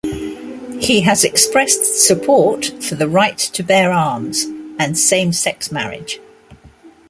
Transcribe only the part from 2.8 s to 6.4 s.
for the right to bear arms and same-sex marriage.